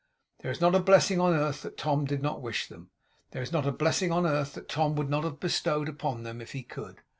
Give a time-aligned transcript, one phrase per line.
[0.39, 2.89] There is not a blessing on earth that Tom did not wish them.
[3.29, 6.41] There is not a blessing on earth that Tom would not have bestowed upon them,
[6.41, 7.01] if he could.